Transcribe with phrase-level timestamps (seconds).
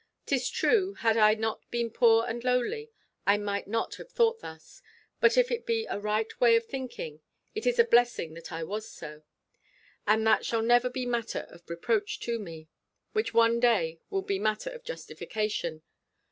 [0.25, 2.89] 'Tis true had I not been poor and lowly,
[3.27, 4.81] I might not have thought thus;
[5.19, 7.21] but if it be a right way of thinking,
[7.53, 9.21] it is a blessing that I was so;
[10.07, 12.67] and that shall never be matter of reproach to me,
[13.13, 15.83] which one day will be matter of justification.